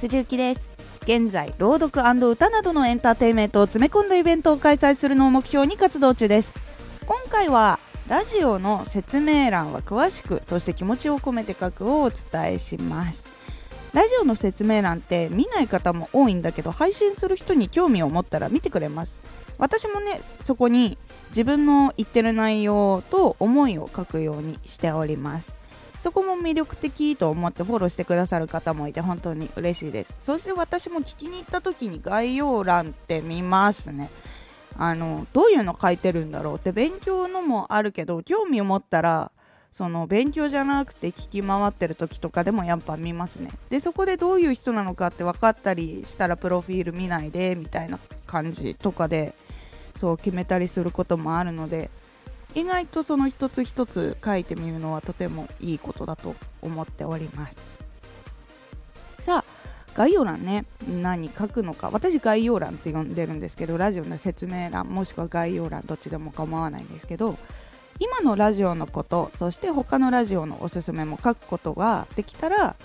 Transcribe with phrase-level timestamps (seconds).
[0.00, 0.70] 藤幸です。
[1.04, 6.54] 現在朗読歌などのエンターテインメントを詰め込んだイベントを開催するのを目標に活動中です。
[7.06, 13.26] 今回はラジオの説明欄は詳しくそして気持ちを込めて書くをお伝えします。
[13.94, 19.18] ラジオの説明欄って見ない方も多いんだけど配信する人に興味を持ったら見てくれます。
[19.56, 20.98] 私もねそこに
[21.30, 25.54] 自分の言ってる内容と思いを書くようにしております。
[25.98, 30.14] そこも魅力的と思ってフォローしてくださる方もいて本当に嬉しいです。
[30.18, 34.10] そして私も聞きに行った時に概要欄って見ますね。
[34.78, 39.32] あのどういうの書いてるんだろうって勉強のもあるけど興味を持ったら
[39.72, 43.50] その勉強じゃなくて聞き回ってる時とかでもやっぱ見ますね。
[43.68, 49.34] でそこでどういう人なのかって分かったりしたらプロフィール見ないでみたいな感じとかで
[49.94, 51.90] そう決めたりすることもあるので
[52.56, 57.62] 意外とその一つ一つ書いてみるのはとてもいいことだと思っております。
[59.20, 60.64] さあ概要欄ね。
[60.88, 61.90] 何書くのか。
[61.92, 67.36] 私概要欄って呼んでるんですけどラジオの説明欄もしくは概要欄どっちでも構わないんですけど
[67.98, 72.76] 今のラジオのことそして他のラジオのおすすめも書くことができたら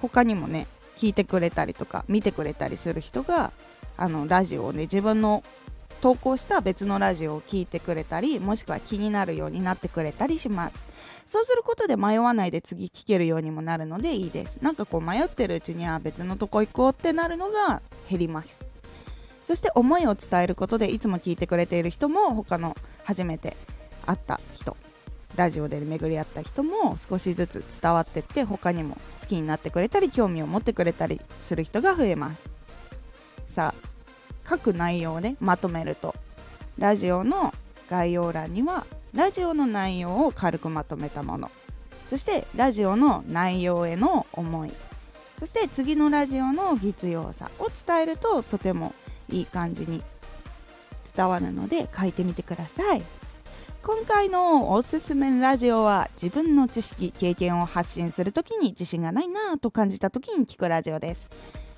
[0.00, 3.52] 他にもね聞いてくれたりとか見てくれたりする人が
[3.96, 5.44] あのラジオをね自分の
[6.00, 10.84] 投稿した別のラジオを聴いてくれたりもしくは気になるようになってくれたりします。
[11.26, 14.58] そうすることで迷わないで次聞けるようにもなるのでいいです。
[14.62, 18.60] なんかこう迷ってるうちには別のとこ行こうってなるのが減ります。
[19.44, 23.56] そして思いを伝えることでいつも聞いてくれている人も他の初めて
[24.06, 24.76] 会った人
[25.36, 32.48] ラジオで巡り合った人も少しずつ伝わってって他にも好きになってくれたり興味を持ってくれたりする人が増えます。
[33.46, 33.89] さあ
[34.50, 36.16] 書く内容をねまとめると。
[36.76, 37.54] ラジオの
[37.88, 38.84] 概要欄には
[39.14, 41.50] ラジオの内容を軽くまとめたもの。
[42.06, 44.72] そしてラジオの内容への思い。
[45.38, 48.92] そして次のラジオの必要さを伝えるととても
[49.30, 50.02] いい感じに
[51.16, 53.02] 伝わるので書いてみてください。
[53.82, 61.28] 今回のおすすめラジオは自分の知識経験を発信する時に自信がないなぁと感じた時に聞くラジオです。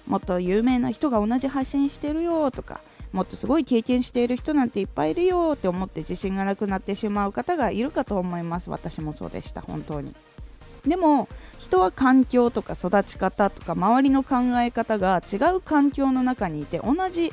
[0.07, 2.81] もっと有名な人が同じ発信してるよとか
[3.13, 8.71] もっとすごい経験している人なんていっぱいいるよって思って自信がなくなってしまう方がいるかと思います。
[8.71, 9.61] 私もそうでした。
[9.61, 10.15] 本当に。
[10.87, 17.33] でも人は環境とか育ち方とか周りの考え方が違う環境の中にいて同じ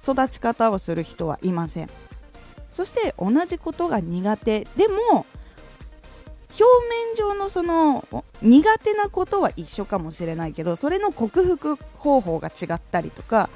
[0.00, 1.90] 育ち方をする人はいません。
[2.68, 4.66] そして同じことが苦手。
[4.76, 5.24] でも
[6.58, 8.06] 表面上のその
[8.42, 13.50] 苦手なことは一緒かもしれないけどそれの克服方法が違ったりとか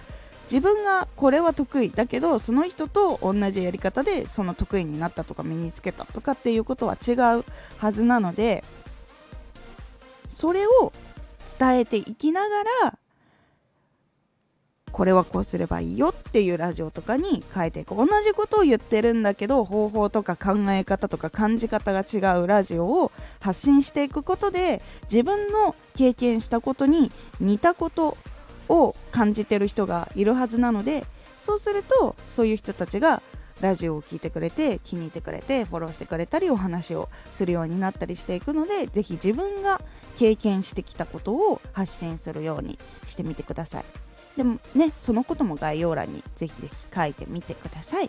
[0.45, 7.45] 自分がこれは得意だけどその人と同じやり方でその得意になったとか身につけたとかっていうことは違う
[7.79, 8.65] はずなので
[10.29, 10.93] それを
[11.59, 12.99] 伝えていきながら
[14.93, 28.17] これはこうすればいいよっていうラジオとかに変えていく同じことを言ってるんだけど方法とか考え方とか感じ方が違うラジオを発信していくことで自分の経験したことに似たこと
[28.69, 31.05] を感じてる人がいるはずなので
[31.39, 33.23] そうするとそういう人たちが
[33.61, 39.81] ラジオを聴いてくれて気に入ってくれてフォローしてくれたりお話をするようになったりしていくのでぜひ自分が
[40.17, 44.10] 経験してきたことを発信するようにしてみてください。
[44.41, 48.09] でもねそのことも概要欄にぜひぜひ書いてみてください。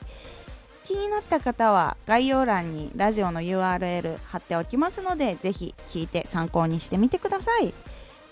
[0.86, 7.74] 気になった方は概要欄にラジオの URL 貼っておきますのでぜひ聞いて参考にしてみてください。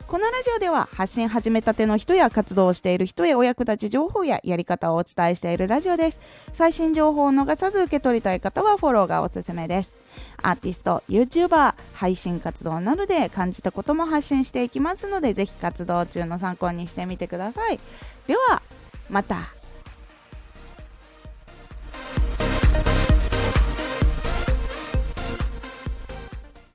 [0.09, 6.19] このラジオでは発信始めたての人や活動をしている人へお役立ち情報ややり方をお伝えしているラジオです。
[6.51, 9.95] 最新情報を逃さず受け取りたい方はフォローがおすすめです。
[10.41, 17.79] アーティスト、YouTuber、配信活動などで感じたことも発信していきますので、ぜひ活動中の参考にしてみてください。
[18.25, 18.63] では、
[19.11, 19.58] また。